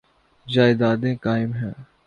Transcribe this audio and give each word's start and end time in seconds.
جائیدادیں 0.47 1.15
قائم 1.15 1.53
ہیں۔ 1.53 1.73